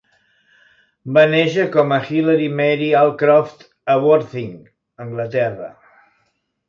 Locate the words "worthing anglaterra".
4.07-5.69